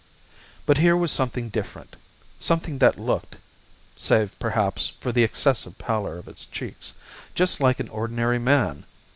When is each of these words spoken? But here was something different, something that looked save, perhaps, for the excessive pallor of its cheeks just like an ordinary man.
But 0.65 0.79
here 0.79 0.97
was 0.97 1.11
something 1.11 1.49
different, 1.49 1.95
something 2.39 2.79
that 2.79 2.97
looked 2.97 3.35
save, 3.95 4.33
perhaps, 4.39 4.93
for 4.99 5.11
the 5.11 5.23
excessive 5.23 5.77
pallor 5.77 6.17
of 6.17 6.27
its 6.27 6.47
cheeks 6.47 6.93
just 7.35 7.61
like 7.61 7.79
an 7.79 7.89
ordinary 7.89 8.39
man. 8.39 8.85